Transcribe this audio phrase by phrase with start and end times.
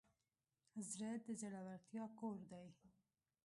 [0.89, 2.67] زړه د زړورتیا کور دی.